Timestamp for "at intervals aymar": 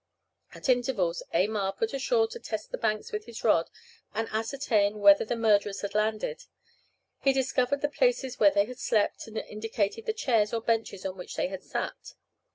0.55-1.73